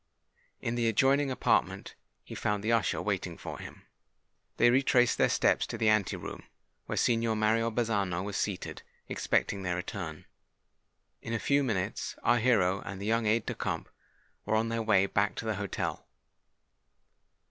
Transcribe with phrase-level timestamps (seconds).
[0.61, 1.93] In the adjoining apartment
[2.23, 3.83] he found the usher waiting for him.
[4.57, 6.45] They retraced their steps to the ante room,
[6.87, 10.25] where Signor Mario Bazzano was seated, expecting their return.
[11.21, 13.89] In a few minutes our hero and the young aide de camp
[14.43, 16.07] were on their way back to the hotel.